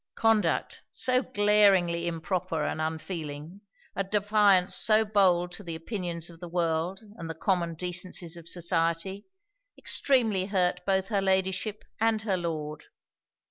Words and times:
Conduct, 0.15 0.81
so 0.91 1.21
glaringly 1.21 2.07
improper 2.07 2.63
and 2.65 2.81
unfeeling, 2.81 3.61
a 3.95 4.03
defiance 4.03 4.73
so 4.73 5.05
bold 5.05 5.51
to 5.51 5.63
the 5.63 5.75
opinions 5.75 6.27
of 6.27 6.39
the 6.39 6.47
world 6.49 7.01
and 7.17 7.29
the 7.29 7.35
common 7.35 7.75
decencies 7.75 8.35
of 8.35 8.49
society, 8.49 9.27
extremely 9.77 10.47
hurt 10.47 10.81
both 10.87 11.09
her 11.09 11.21
Ladyship 11.21 11.83
and 11.99 12.23
her 12.23 12.35
Lord. 12.35 12.85